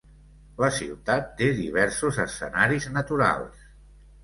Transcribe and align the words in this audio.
La 0.63 0.69
ciutat 0.77 1.29
té 1.41 1.51
diversos 1.59 2.19
escenaris 2.25 2.91
naturals. 2.99 3.71